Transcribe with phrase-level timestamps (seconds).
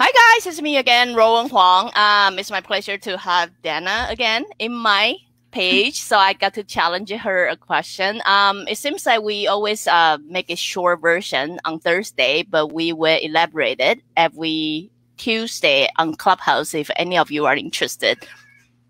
[0.00, 1.90] Hi guys, it's me again, Rowan Huang.
[1.96, 5.16] Um, it's my pleasure to have Dana again in my
[5.50, 6.00] page.
[6.00, 8.22] So I got to challenge her a question.
[8.24, 12.92] Um, it seems like we always uh, make a short version on Thursday, but we
[12.92, 18.24] will elaborate it every Tuesday on Clubhouse if any of you are interested.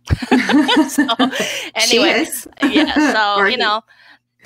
[0.89, 1.07] so
[1.75, 2.27] anyway,
[2.65, 3.13] yeah.
[3.15, 3.83] So you know,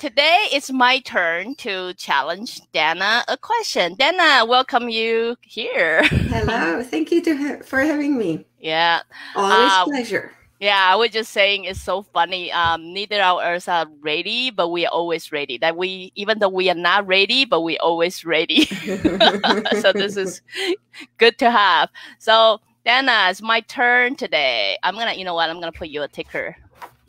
[0.03, 3.95] today it's my turn to challenge Dana a question.
[3.95, 6.03] Dana, welcome you here.
[6.03, 8.45] Hello, thank you to, for having me.
[8.59, 9.03] Yeah,
[9.33, 10.33] always uh, pleasure.
[10.59, 12.51] Yeah, I was just saying it's so funny.
[12.51, 15.57] Um, neither of us are ready, but we are always ready.
[15.57, 18.65] That we, even though we are not ready, but we always ready.
[19.79, 20.41] so this is
[21.17, 21.89] good to have.
[22.19, 24.77] So Dana, it's my turn today.
[24.83, 25.49] I'm gonna, you know what?
[25.49, 26.57] I'm gonna put you a ticker.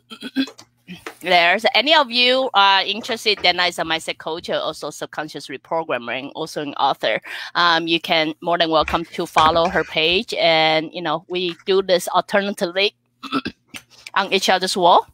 [1.21, 6.61] There's any of you are interested, Dana is a mindset coach, also subconscious reprogramming, also
[6.61, 7.19] an author.
[7.55, 11.81] Um, you can more than welcome to follow her page, and you know we do
[11.81, 12.95] this alternatively
[14.13, 15.07] on each other's wall.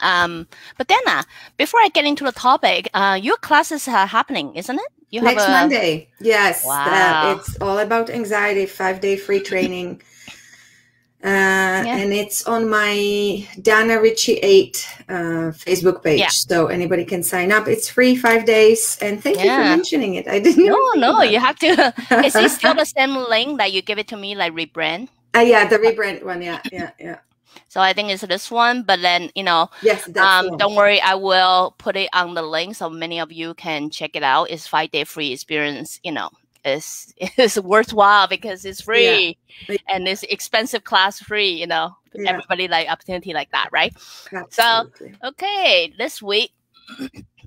[0.00, 1.22] Um, but then, uh,
[1.56, 4.92] before I get into the topic, uh, your classes are happening, isn't it?
[5.10, 5.50] You Next a...
[5.50, 6.08] Monday.
[6.20, 6.64] Yes.
[6.64, 7.32] Wow.
[7.32, 10.02] Uh, it's all about anxiety, five day free training.
[11.90, 12.02] Yeah.
[12.02, 15.12] And it's on my Dana Ritchie 8 uh,
[15.50, 16.20] Facebook page.
[16.20, 16.28] Yeah.
[16.28, 17.66] So anybody can sign up.
[17.66, 18.96] It's free five days.
[19.02, 19.44] And thank yeah.
[19.44, 20.28] you for mentioning it.
[20.28, 20.78] I didn't know.
[20.94, 21.92] No, no, you have to.
[22.24, 25.08] Is it still the same link that you gave it to me, like rebrand?
[25.34, 26.42] Uh, yeah, the rebrand one.
[26.42, 27.18] Yeah, yeah, yeah.
[27.68, 31.14] So I think it's this one, but then you know, yes, um, don't worry, I
[31.14, 34.50] will put it on the link so many of you can check it out.
[34.50, 35.98] It's five day free experience.
[36.02, 36.30] You know,
[36.64, 39.38] it's it's worthwhile because it's free
[39.68, 39.76] yeah.
[39.88, 41.50] and it's expensive class free.
[41.50, 42.30] You know, yeah.
[42.30, 43.94] everybody like opportunity like that, right?
[44.32, 45.14] Absolutely.
[45.20, 46.52] So okay, this week.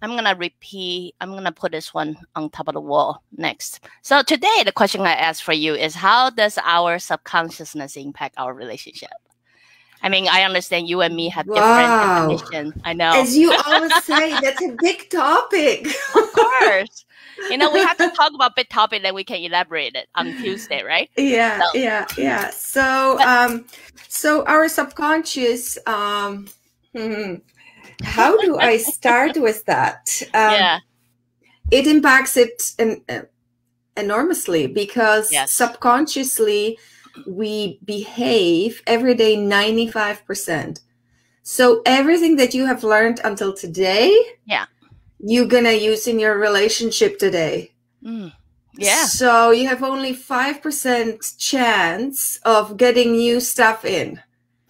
[0.02, 1.16] I'm gonna repeat.
[1.22, 3.80] I'm gonna put this one on top of the wall next.
[4.02, 8.54] So today, the question I ask for you is: How does our subconsciousness impact our
[8.54, 9.12] relationship?
[10.04, 12.28] I mean, I understand you and me have wow.
[12.28, 12.82] different definitions.
[12.84, 13.12] I know.
[13.14, 15.88] As you always say, that's a big topic.
[16.16, 17.06] of course.
[17.50, 20.26] You know, we have to talk about big topic, then we can elaborate it on
[20.38, 21.10] Tuesday, right?
[21.18, 21.80] Yeah, so.
[21.80, 22.50] yeah, yeah.
[22.50, 23.66] So, um,
[24.10, 26.48] so our subconscious, um,
[26.94, 27.36] hmm,
[28.04, 30.22] how do I start with that?
[30.34, 30.80] Um, yeah.
[31.72, 33.22] It impacts it uh,
[33.96, 35.52] enormously because yes.
[35.52, 36.78] subconsciously
[37.28, 40.82] we behave every day 95%.
[41.44, 44.66] So everything that you have learned until today, yeah,
[45.20, 47.72] you're going to use in your relationship today.
[48.04, 48.34] Mm.
[48.76, 49.06] Yeah.
[49.06, 54.22] So you have only 5% chance of getting new stuff in.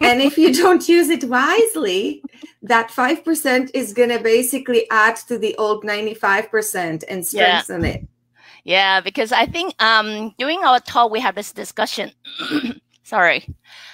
[0.00, 2.22] and if you don't use it wisely,
[2.62, 7.90] that 5% is going to basically add to the old 95% and strengthen yeah.
[7.90, 8.08] it.
[8.66, 12.10] Yeah, because I think um, during our talk we have this discussion.
[13.04, 13.46] sorry,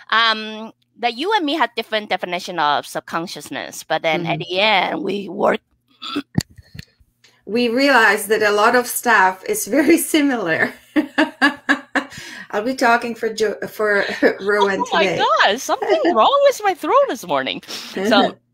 [0.09, 4.33] um, that you and me had different definition of subconsciousness, but then mm-hmm.
[4.33, 5.61] at the end we work.
[7.45, 10.73] we realized that a lot of stuff is very similar.
[12.51, 14.07] I'll be talking for jo- for
[14.41, 15.19] Rowan today.
[15.21, 17.63] Oh my god, something wrong with my throat this morning.
[17.67, 18.39] So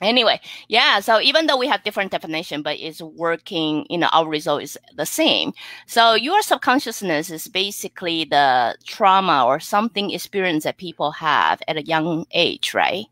[0.00, 4.28] anyway yeah so even though we have different definition but it's working you know our
[4.28, 5.52] result is the same
[5.86, 11.82] so your subconsciousness is basically the trauma or something experience that people have at a
[11.82, 13.06] young age right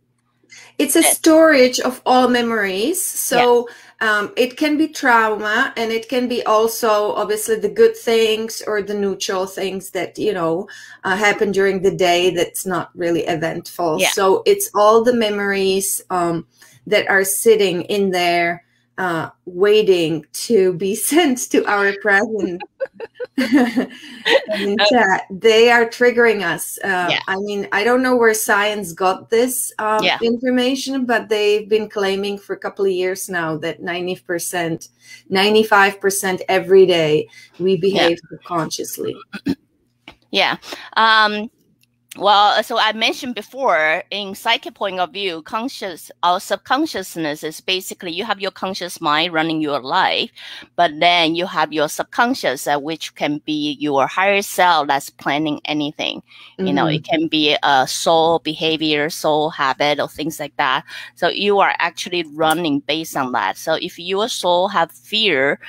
[0.79, 3.69] it's a storage of all memories so
[4.01, 4.19] yeah.
[4.19, 8.81] um, it can be trauma and it can be also obviously the good things or
[8.83, 10.69] the neutral things that you know
[11.05, 14.09] uh, happen during the day that's not really eventful yeah.
[14.11, 16.47] so it's all the memories um,
[16.89, 18.65] that are sitting in there
[18.99, 22.61] uh, waiting to be sent to our present.
[23.39, 26.79] uh, they are triggering us.
[26.83, 27.21] Uh, yeah.
[27.29, 30.19] I mean, I don't know where science got this um, yeah.
[30.21, 34.89] information, but they've been claiming for a couple of years now that 90%,
[35.31, 37.29] 95% every day
[37.61, 38.31] we behave yeah.
[38.31, 39.17] subconsciously.
[40.31, 40.57] Yeah.
[40.97, 41.51] Um,
[42.17, 48.13] well, so I mentioned before, in psychic point of view, conscious, our subconsciousness is basically
[48.13, 50.31] you have your conscious mind running your life,
[50.75, 55.61] but then you have your subconscious, uh, which can be your higher self that's planning
[55.67, 56.21] anything.
[56.21, 56.67] Mm-hmm.
[56.67, 57.15] You know, it mm-hmm.
[57.15, 60.85] can be a soul behavior, soul habit, or things like that.
[61.15, 63.59] So you are actually running based on that.
[63.59, 65.61] So if your soul have fear,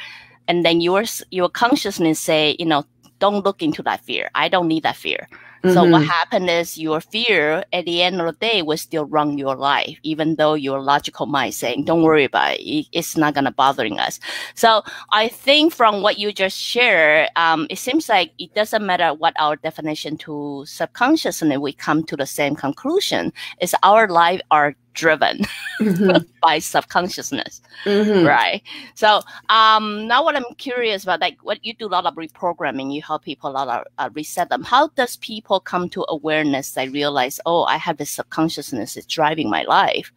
[0.48, 2.86] and then your your consciousness say, you know,
[3.20, 4.32] don't look into that fear.
[4.36, 5.28] I don't need that fear
[5.64, 5.74] Mm-hmm.
[5.74, 6.10] So what mm-hmm.
[6.10, 9.98] happened is your fear at the end of the day will still run your life,
[10.04, 12.88] even though your logical mind saying, don't worry about it.
[12.92, 14.20] It's not going to bothering us.
[14.56, 19.14] So I think from what you just shared, um, it seems like it doesn't matter
[19.14, 24.76] what our definition to subconsciousness, we come to the same conclusion is our life are
[24.94, 25.40] driven
[25.80, 26.18] mm-hmm.
[26.42, 28.26] by subconsciousness mm-hmm.
[28.26, 28.62] right
[28.96, 32.94] so um now what i'm curious about like what you do a lot of reprogramming
[32.94, 36.72] you help people a lot of uh, reset them how does people come to awareness
[36.72, 40.12] they realize oh i have this subconsciousness is driving my life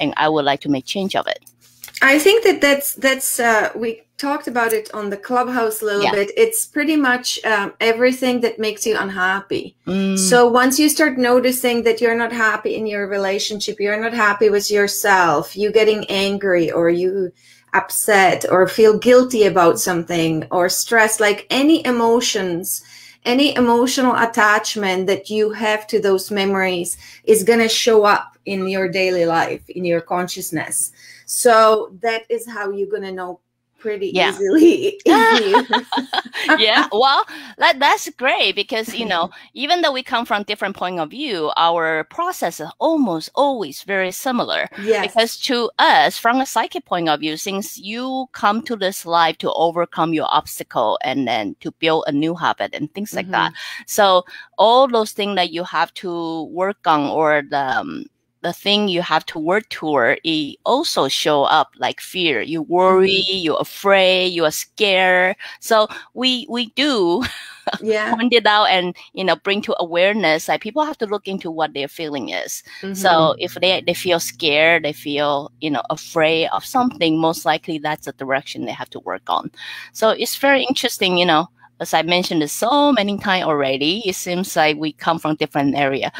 [0.00, 1.44] and i would like to make change of it
[2.02, 6.02] I think that that's that's uh, we talked about it on the clubhouse a little
[6.02, 6.12] yeah.
[6.12, 6.30] bit.
[6.36, 9.76] It's pretty much um, everything that makes you unhappy.
[9.86, 10.18] Mm.
[10.18, 14.50] So once you start noticing that you're not happy in your relationship, you're not happy
[14.50, 17.32] with yourself, you getting angry or you
[17.74, 22.82] upset or feel guilty about something or stress, like any emotions
[23.24, 28.68] any emotional attachment that you have to those memories is going to show up in
[28.68, 30.92] your daily life in your consciousness
[31.28, 33.40] so that is how you're going to know
[33.78, 34.30] pretty yeah.
[34.30, 34.98] easily.
[36.58, 37.22] yeah, well,
[37.58, 41.52] that that's great because you know, even though we come from different point of view,
[41.58, 44.68] our process is almost always very similar.
[44.80, 45.06] Yes.
[45.06, 49.36] Because to us, from a psychic point of view, since you come to this life
[49.38, 53.32] to overcome your obstacle and then to build a new habit and things like mm-hmm.
[53.32, 53.52] that.
[53.86, 54.24] So
[54.56, 58.06] all those things that you have to work on or the um,
[58.42, 62.40] the thing you have to work toward it also show up like fear.
[62.40, 63.38] You worry mm-hmm.
[63.38, 65.36] you're afraid you are scared.
[65.60, 67.24] So we we do
[67.82, 68.14] yeah.
[68.14, 71.50] point it out and you know bring to awareness like people have to look into
[71.50, 72.62] what their feeling is.
[72.82, 72.94] Mm-hmm.
[72.94, 77.78] so if they they feel scared they feel you know afraid of something most likely
[77.78, 79.50] that's the direction they have to work on.
[79.92, 81.48] So it's very interesting you know
[81.80, 86.12] as I mentioned so many times already, it seems like we come from different area,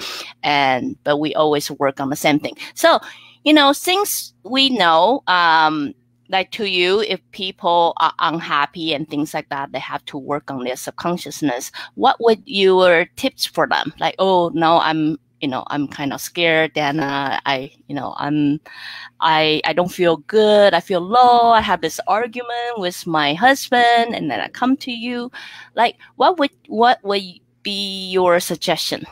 [0.43, 2.57] and but we always work on the same thing.
[2.75, 3.01] So,
[3.45, 5.95] you know, since we know, um,
[6.29, 10.51] like to you, if people are unhappy and things like that, they have to work
[10.51, 11.73] on their subconsciousness.
[11.95, 13.93] What would your tips for them?
[13.99, 18.15] Like, oh no, I'm you know i'm kind of scared then uh, i you know
[18.19, 18.61] i'm
[19.21, 20.75] i i don't feel good.
[20.75, 21.51] I feel low.
[21.51, 25.31] I have this argument with my husband and then i come to you.
[25.75, 27.23] Like what would what would
[27.63, 29.05] be your suggestion?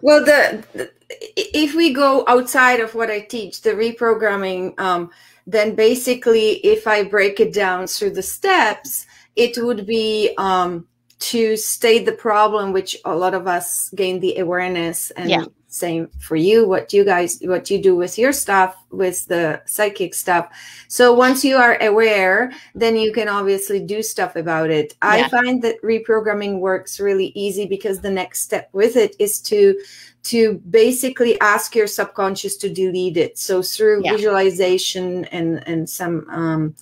[0.00, 0.90] Well the, the
[1.36, 5.10] if we go outside of what i teach the reprogramming um,
[5.46, 9.06] then basically if i break it down through the steps
[9.36, 10.86] it would be um,
[11.22, 15.44] to state the problem which a lot of us gain the awareness and yeah.
[15.68, 20.14] same for you what you guys what you do with your stuff with the psychic
[20.14, 20.50] stuff
[20.88, 25.10] so once you are aware then you can obviously do stuff about it yeah.
[25.10, 29.78] i find that reprogramming works really easy because the next step with it is to
[30.24, 34.10] to basically ask your subconscious to delete it so through yeah.
[34.10, 36.74] visualization and and some um,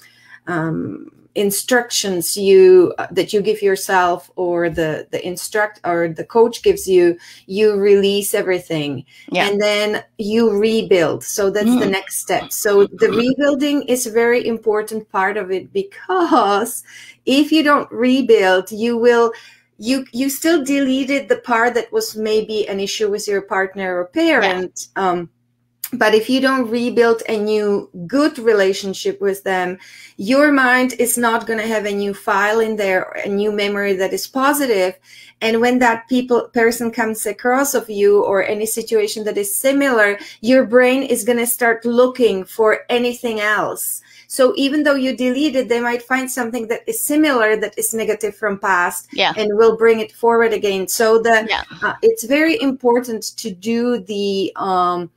[0.47, 6.63] um, instructions you uh, that you give yourself or the the instruct or the coach
[6.63, 9.47] gives you you release everything yeah.
[9.47, 11.79] and then you rebuild so that's mm.
[11.79, 16.83] the next step so the rebuilding is a very important part of it because
[17.27, 19.33] if you don't rebuild you will
[19.79, 24.07] you you still deleted the part that was maybe an issue with your partner or
[24.07, 25.11] parent yeah.
[25.11, 25.31] um
[25.93, 29.79] but if you don't rebuild a new good relationship with them,
[30.17, 33.95] your mind is not going to have a new file in there, a new memory
[33.95, 34.95] that is positive.
[35.41, 40.19] And when that people person comes across of you or any situation that is similar,
[40.43, 44.03] your brain is going to start looking for anything else.
[44.29, 47.93] So even though you delete it, they might find something that is similar that is
[47.93, 49.33] negative from past yeah.
[49.37, 50.87] and will bring it forward again.
[50.87, 51.65] So the yeah.
[51.83, 55.11] uh, it's very important to do the um,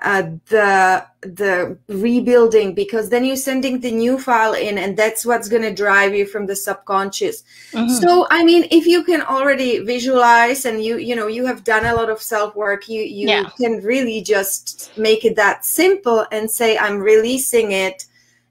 [0.00, 5.48] uh, the the rebuilding because then you're sending the new file in and that's what's
[5.48, 7.88] going to drive you from the subconscious mm-hmm.
[7.88, 11.84] so i mean if you can already visualize and you you know you have done
[11.86, 13.48] a lot of self work you you yeah.
[13.56, 18.04] can really just make it that simple and say i'm releasing it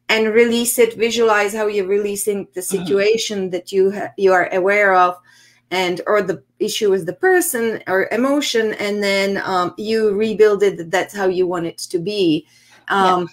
[0.10, 2.84] and release it visualize how you're releasing the mm-hmm.
[2.84, 3.50] situation mm-hmm.
[3.52, 5.18] that you ha- you are aware of
[5.72, 10.91] and or the issue is the person or emotion and then um, you rebuild it
[10.91, 12.45] that's how you want it to be
[12.88, 13.27] um, yeah.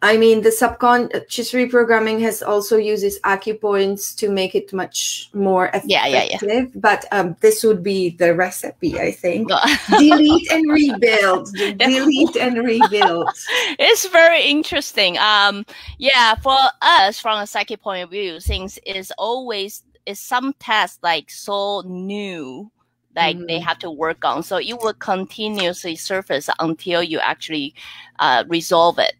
[0.00, 5.90] I mean, the subconscious reprogramming has also uses acupoints to make it much more effective.
[5.90, 6.64] Yeah, yeah, yeah.
[6.76, 9.50] But um, this would be the recipe, I think.
[9.98, 11.52] Delete and rebuild.
[11.78, 13.28] Delete and rebuild.
[13.80, 15.18] It's very interesting.
[15.18, 15.66] Um,
[15.98, 20.98] yeah, for us, from a psychic point of view, things is always is some tasks
[21.02, 22.70] like so new
[23.16, 23.46] like mm-hmm.
[23.46, 24.42] they have to work on.
[24.42, 27.74] So it will continuously surface until you actually
[28.20, 29.14] uh, resolve it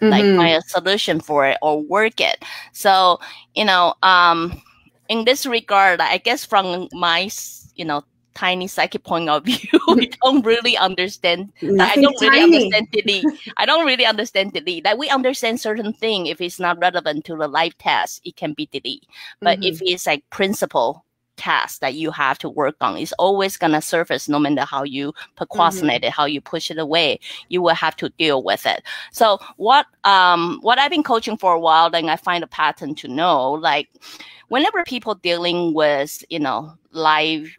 [0.00, 0.10] mm-hmm.
[0.10, 2.44] like find a solution for it or work it.
[2.72, 3.20] So,
[3.54, 4.60] you know, um,
[5.08, 7.30] in this regard, I guess from my,
[7.76, 8.02] you know,
[8.34, 11.52] tiny psychic point of view, we don't really understand.
[11.62, 13.26] I don't really understand delete.
[13.56, 14.84] I don't really understand delete.
[14.84, 16.26] Like we understand certain thing.
[16.26, 19.06] If it's not relevant to the live test, it can be delete.
[19.40, 19.74] But mm-hmm.
[19.74, 21.04] if it's like principle
[21.36, 24.82] task that you have to work on is always going to surface no matter how
[24.82, 26.06] you procrastinate mm-hmm.
[26.06, 29.86] it how you push it away you will have to deal with it so what
[30.04, 33.52] um what i've been coaching for a while then i find a pattern to know
[33.52, 33.88] like
[34.48, 37.58] whenever people dealing with you know life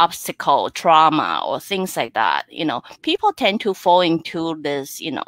[0.00, 5.10] obstacle trauma or things like that you know people tend to fall into this you
[5.10, 5.22] know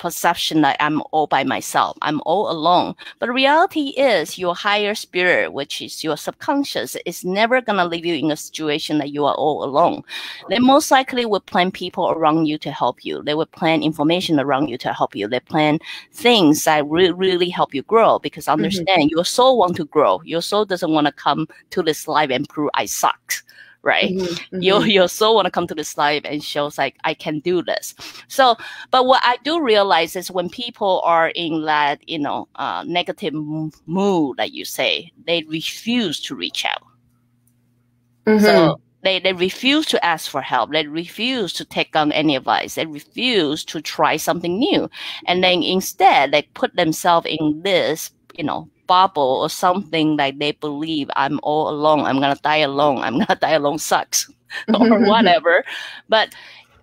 [0.00, 2.94] perception that I'm all by myself, I'm all alone.
[3.20, 8.14] But reality is your higher spirit, which is your subconscious, is never gonna leave you
[8.14, 10.02] in a situation that you are all alone.
[10.48, 13.22] They most likely will plan people around you to help you.
[13.22, 15.28] They will plan information around you to help you.
[15.28, 15.78] They plan
[16.12, 18.64] things that re- really help you grow because mm-hmm.
[18.64, 19.16] understand mm-hmm.
[19.16, 20.22] your soul want to grow.
[20.24, 23.34] Your soul doesn't want to come to this life and prove I suck
[23.82, 24.10] right?
[24.10, 24.62] Mm-hmm, mm-hmm.
[24.62, 27.62] You you so want to come to this life and shows like I can do
[27.62, 27.94] this.
[28.28, 28.56] So,
[28.90, 33.34] but what I do realize is when people are in that you know uh, negative
[33.34, 36.82] mood, like you say, they refuse to reach out.
[38.26, 38.44] Mm-hmm.
[38.44, 40.72] So they, they refuse to ask for help.
[40.72, 42.74] They refuse to take on any advice.
[42.74, 44.90] They refuse to try something new.
[45.26, 50.50] And then instead, they put themselves in this, you know, bubble or something like they
[50.50, 52.00] believe I'm all alone.
[52.00, 52.98] I'm gonna die alone.
[52.98, 54.28] I'm gonna die alone sucks
[54.74, 55.62] or whatever.
[56.08, 56.34] But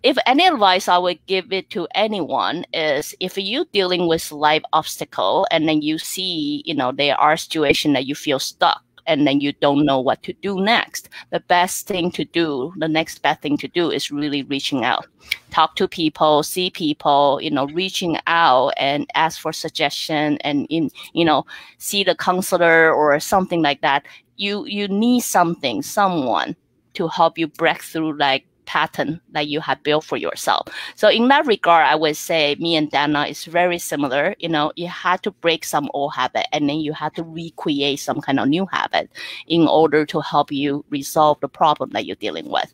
[0.03, 4.63] if any advice I would give it to anyone is if you dealing with life
[4.71, 9.25] obstacle and then you see, you know, there are situations that you feel stuck and
[9.25, 11.09] then you don't know what to do next.
[11.31, 15.07] The best thing to do, the next best thing to do is really reaching out.
[15.49, 20.91] Talk to people, see people, you know, reaching out and ask for suggestion and in,
[21.13, 21.45] you know,
[21.77, 24.05] see the counselor or something like that.
[24.35, 26.55] You you need something, someone
[26.93, 30.67] to help you break through like pattern that you have built for yourself.
[30.95, 34.35] So in that regard, I would say me and Dana is very similar.
[34.37, 37.99] You know, you had to break some old habit and then you had to recreate
[37.99, 39.09] some kind of new habit
[39.47, 42.71] in order to help you resolve the problem that you're dealing with.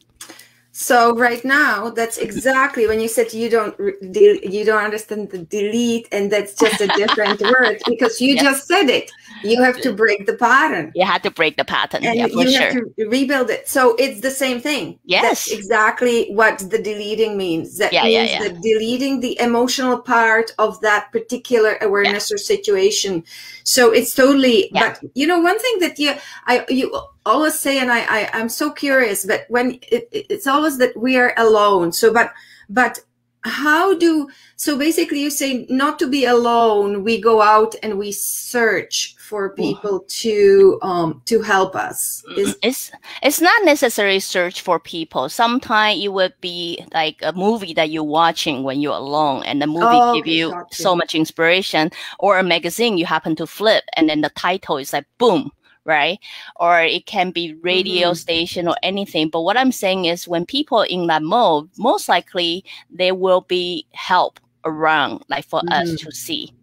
[0.75, 6.07] So right now, that's exactly when you said you don't you don't understand the delete,
[6.12, 8.43] and that's just a different word because you yes.
[8.43, 9.12] just said it.
[9.43, 10.91] You have to break the pattern.
[10.95, 12.62] You have to break the pattern, and yeah, you sure.
[12.62, 13.67] have to rebuild it.
[13.67, 15.00] So it's the same thing.
[15.05, 17.77] Yes, that's exactly what the deleting means.
[17.77, 18.50] That yeah, means yeah, yeah.
[18.50, 23.23] that deleting the emotional part of that particular awareness or situation.
[23.63, 24.69] So it's totally.
[24.73, 26.13] But you know, one thing that you
[26.45, 26.95] I you
[27.25, 31.17] always say, and I, I I'm so curious, but when it, it's always that we
[31.17, 31.91] are alone.
[31.91, 32.33] So, but
[32.69, 33.00] but
[33.45, 38.12] how do so basically you say not to be alone we go out and we
[38.12, 42.23] search for people to um to help us.
[42.38, 42.91] Is- it's
[43.23, 45.27] it's not necessarily search for people.
[45.27, 49.65] Sometimes it would be like a movie that you're watching when you're alone and the
[49.65, 51.89] movie oh, give you so much inspiration.
[52.19, 55.51] Or a magazine you happen to flip and then the title is like boom
[55.86, 56.20] right?
[56.58, 58.16] Or it can be radio mm-hmm.
[58.16, 59.30] station or anything.
[59.30, 63.86] But what I'm saying is when people in that mode, most likely there will be
[63.94, 65.92] help around, like for mm-hmm.
[65.92, 66.54] us to see.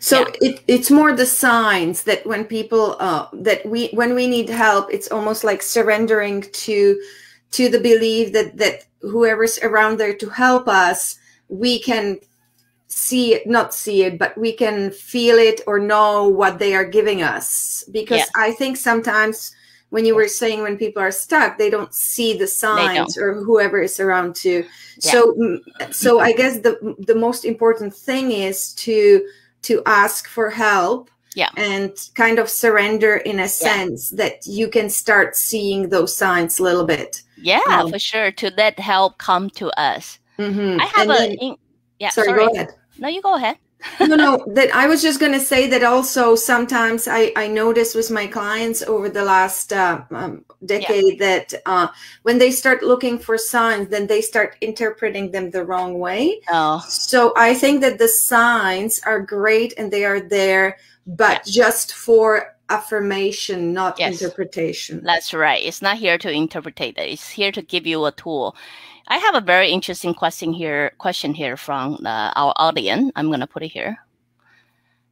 [0.00, 0.50] So yeah.
[0.50, 4.92] it, it's more the signs that when people uh, that we when we need help,
[4.92, 7.00] it's almost like surrendering to
[7.52, 12.18] to the belief that that whoever's around there to help us, we can
[12.88, 16.84] see it not see it but we can feel it or know what they are
[16.84, 18.24] giving us because yeah.
[18.34, 19.54] i think sometimes
[19.90, 23.80] when you were saying when people are stuck they don't see the signs or whoever
[23.80, 24.64] is around to
[25.00, 25.12] yeah.
[25.12, 25.58] so mm,
[25.94, 29.26] so i guess the the most important thing is to
[29.60, 34.24] to ask for help yeah and kind of surrender in a sense yeah.
[34.24, 38.50] that you can start seeing those signs a little bit yeah um, for sure to
[38.56, 40.80] let help come to us mm-hmm.
[40.80, 41.56] i have and a then,
[41.98, 43.56] yeah sorry, sorry, go ahead no, you go ahead.
[44.00, 44.44] no, no.
[44.54, 48.26] That I was just going to say that also sometimes I I notice with my
[48.26, 51.26] clients over the last uh, um, decade yeah.
[51.26, 51.88] that uh,
[52.22, 56.40] when they start looking for signs, then they start interpreting them the wrong way.
[56.50, 56.84] Oh.
[56.88, 61.50] So I think that the signs are great and they are there, but yes.
[61.54, 64.20] just for affirmation, not yes.
[64.20, 65.02] interpretation.
[65.02, 65.64] That's right.
[65.64, 66.98] It's not here to interpret it.
[66.98, 68.56] It's here to give you a tool.
[69.08, 70.92] I have a very interesting question here.
[70.98, 73.10] Question here from uh, our audience.
[73.16, 73.98] I'm gonna put it here.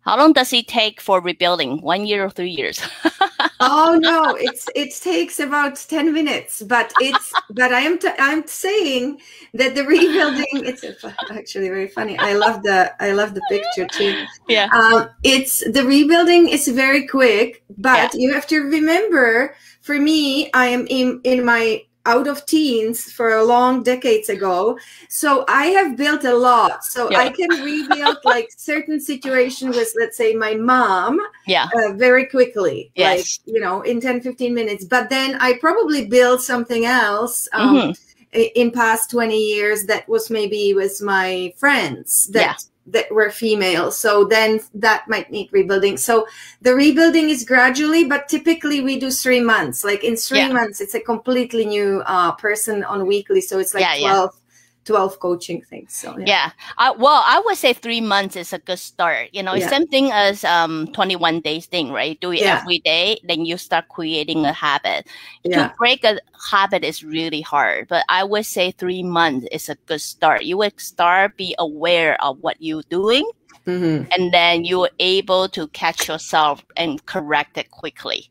[0.03, 1.81] How long does it take for rebuilding?
[1.81, 2.81] One year or three years?
[3.61, 6.63] oh no, it's it takes about ten minutes.
[6.63, 9.19] But it's but I am t- I'm saying
[9.55, 10.47] that the rebuilding.
[10.53, 10.85] It's
[11.31, 12.19] actually very funny.
[12.19, 14.25] I love the I love the picture too.
[14.47, 14.69] Yeah.
[14.73, 18.21] Um, it's the rebuilding is very quick, but yeah.
[18.21, 19.57] you have to remember.
[19.81, 24.79] For me, I am in in my out of teens for a long decades ago
[25.09, 27.19] so i have built a lot so yeah.
[27.19, 32.91] i can rebuild like certain situation with let's say my mom yeah uh, very quickly
[32.95, 33.41] yes.
[33.45, 37.77] like you know in 10 15 minutes but then i probably built something else um,
[37.77, 38.41] mm-hmm.
[38.55, 43.91] in past 20 years that was maybe with my friends that yeah that were female.
[43.91, 45.97] So then that might need rebuilding.
[45.97, 46.27] So
[46.63, 49.85] the rebuilding is gradually, but typically we do three months.
[49.85, 50.53] Like in three yeah.
[50.53, 53.41] months, it's a completely new uh, person on weekly.
[53.41, 54.46] So it's like yeah, 12, yeah.
[54.87, 55.93] 12 coaching things.
[55.93, 56.51] So yeah, yeah.
[56.79, 59.29] I, well, I would say three months is a good start.
[59.33, 59.69] You know, yeah.
[59.69, 62.19] same thing as um 21 days thing, right?
[62.21, 62.61] Do it yeah.
[62.63, 65.07] every day, then you start creating a habit.
[65.45, 66.19] To break a
[66.51, 70.45] habit is really hard, but I would say three months is a good start.
[70.45, 73.29] You would start be aware of what you're doing.
[73.67, 74.07] Mm-hmm.
[74.13, 78.31] And then you're able to catch yourself and correct it quickly.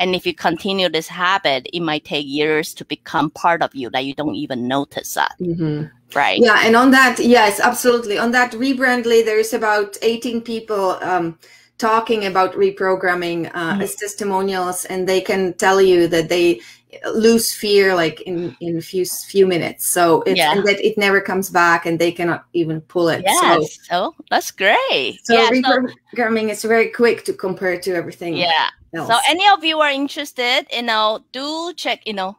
[0.00, 3.90] And if you continue this habit, it might take years to become part of you
[3.90, 5.34] that you don't even notice that.
[5.38, 5.84] Mm-hmm.
[6.16, 6.40] Right.
[6.42, 6.62] Yeah.
[6.64, 8.18] And on that, yes, absolutely.
[8.18, 11.38] On that rebrandly, there's about 18 people um,
[11.76, 13.82] talking about reprogramming uh, mm-hmm.
[13.82, 16.62] as testimonials, and they can tell you that they
[17.14, 20.52] lose fear like in in a few few minutes so it's yeah.
[20.52, 23.78] and that it never comes back and they cannot even pull it yes.
[23.84, 28.36] so oh that's great so yeah, reprogramming so, is very quick to compare to everything
[28.36, 29.08] yeah else.
[29.08, 32.36] so any of you are interested you know do check you know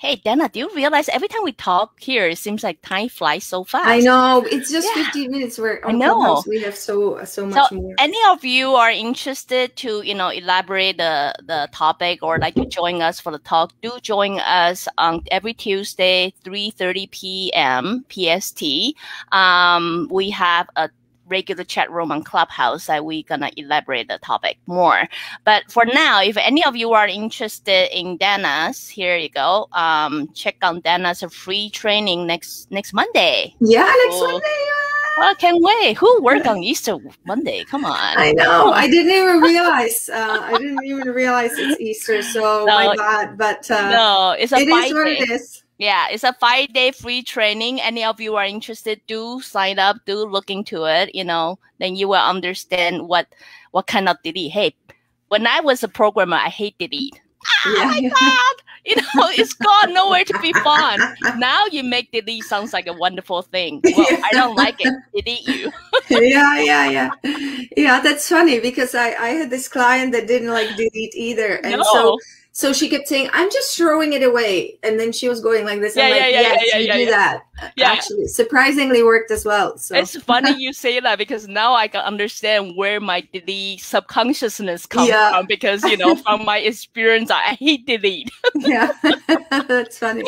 [0.00, 3.44] Hey, Dana, do you realize every time we talk here, it seems like time flies
[3.44, 3.86] so fast?
[3.86, 4.42] I know.
[4.50, 5.04] It's just yeah.
[5.04, 7.94] 15 minutes where I know we have so so much so more.
[7.98, 12.64] Any of you are interested to, you know, elaborate the, the topic or like to
[12.64, 18.06] join us for the talk, do join us on every Tuesday, 3.30 p.m.
[18.08, 18.96] PST.
[19.34, 20.88] Um, we have a
[21.30, 25.08] regular chat room on Clubhouse that we're gonna elaborate the topic more.
[25.44, 29.68] But for now, if any of you are interested in Dana's, here you go.
[29.72, 33.54] Um, check out Dana's free training next next Monday.
[33.60, 34.60] Yeah, next so, Monday.
[35.18, 35.98] I can't wait.
[35.98, 37.64] Who worked on Easter Monday?
[37.64, 38.14] Come on.
[38.16, 38.72] I know.
[38.72, 40.08] I didn't even realize.
[40.08, 42.22] Uh, I didn't even realize it's Easter.
[42.22, 43.36] So no, my bad.
[43.36, 45.62] But uh, no, it's a it is what it is.
[45.80, 47.80] Yeah, it's a five day free training.
[47.80, 51.96] Any of you are interested, do sign up, do look into it, you know, then
[51.96, 53.28] you will understand what
[53.70, 54.52] what kind of delete.
[54.52, 54.74] Hey,
[55.28, 57.18] when I was a programmer, I hate delete.
[57.64, 57.84] Ah, yeah.
[57.84, 58.56] my God!
[58.86, 61.02] You know, it's gone nowhere to be found.
[61.36, 63.82] Now you make delete sounds like a wonderful thing.
[63.96, 64.22] Well, yeah.
[64.24, 64.94] I don't like it.
[65.14, 65.70] Delete you.
[66.10, 67.10] yeah, yeah, yeah.
[67.76, 71.56] Yeah, that's funny because I, I had this client that didn't like delete either.
[71.56, 71.82] And no.
[71.92, 72.18] so
[72.52, 75.80] so she kept saying, "I'm just throwing it away," and then she was going like
[75.80, 75.94] this.
[75.94, 77.10] Yeah, I'm yeah, like, yeah, yes, yeah, you yeah, do yeah.
[77.10, 77.42] that.
[77.76, 77.92] Yeah.
[77.92, 79.76] Actually, surprisingly worked as well.
[79.78, 84.86] So it's funny you say that because now I can understand where my delete subconsciousness
[84.86, 85.30] comes yeah.
[85.30, 88.30] from because you know from my experience I hate delete.
[88.56, 88.92] yeah,
[89.50, 90.24] that's funny.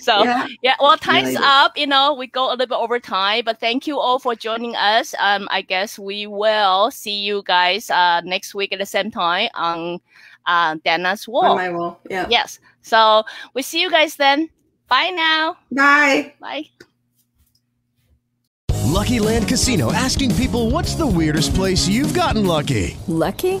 [0.00, 0.22] So
[0.62, 1.76] yeah, well, time's up.
[1.76, 4.76] You know, we go a little bit over time, but thank you all for joining
[4.76, 5.14] us.
[5.18, 9.48] Um, I guess we will see you guys uh next week at the same time
[9.54, 10.00] on
[10.46, 11.52] uh, Dana's wall.
[11.52, 12.00] On my wall.
[12.08, 12.26] Yeah.
[12.28, 12.58] Yes.
[12.82, 14.50] So we see you guys then.
[14.88, 15.56] Bye now.
[15.72, 16.34] Bye.
[16.40, 16.68] Bye.
[18.94, 22.96] Lucky Land Casino asking people what's the weirdest place you've gotten lucky?
[23.08, 23.60] Lucky?